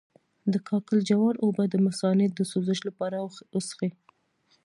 [0.51, 3.17] د کاکل جوار اوبه د مثانې د سوزش لپاره
[3.53, 3.91] وڅښئ